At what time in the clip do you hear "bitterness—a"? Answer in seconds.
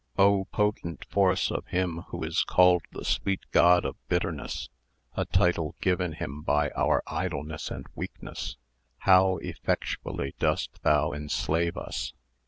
4.07-5.25